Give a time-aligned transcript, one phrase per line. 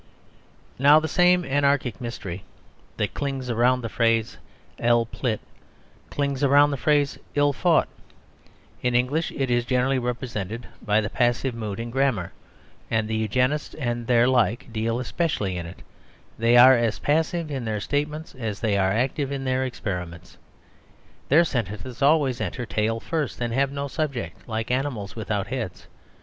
[0.79, 2.43] Now the same anarchic mystery
[2.97, 4.39] that clings round the phrase,
[4.79, 5.39] "il pleut,"
[6.09, 7.87] clings round the phrase, "il faut."
[8.81, 12.33] In English it is generally represented by the passive mood in grammar,
[12.89, 15.83] and the Eugenists and their like deal especially in it;
[16.35, 20.35] they are as passive in their statements as they are active in their experiments.
[21.29, 25.85] Their sentences always enter tail first, and have no subject, like animals without heads.